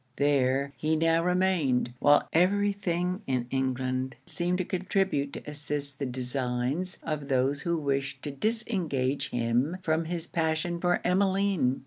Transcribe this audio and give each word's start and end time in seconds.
There, 0.15 0.73
he 0.77 0.95
now 0.95 1.23
remained; 1.23 1.93
while 1.99 2.27
every 2.33 2.73
thing 2.73 3.21
in 3.27 3.45
England 3.51 4.15
seemed 4.25 4.57
to 4.57 4.65
contribute 4.65 5.31
to 5.33 5.47
assist 5.47 5.99
the 5.99 6.07
designs 6.07 6.97
of 7.03 7.27
those 7.27 7.61
who 7.61 7.77
wished 7.77 8.23
to 8.23 8.31
disengage 8.31 9.29
him 9.29 9.77
from 9.83 10.05
his 10.05 10.25
passion 10.25 10.81
for 10.81 11.01
Emmeline. 11.03 11.79